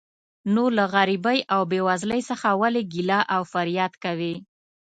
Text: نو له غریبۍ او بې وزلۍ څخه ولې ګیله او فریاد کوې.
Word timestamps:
نو 0.53 0.63
له 0.77 0.85
غریبۍ 0.93 1.39
او 1.53 1.61
بې 1.71 1.79
وزلۍ 1.87 2.21
څخه 2.29 2.47
ولې 2.61 2.81
ګیله 2.93 3.19
او 3.35 3.41
فریاد 3.51 3.93
کوې. 4.03 4.35